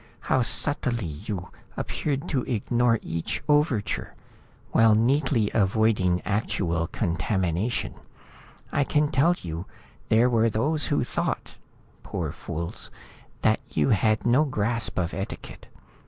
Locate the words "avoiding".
5.53-6.21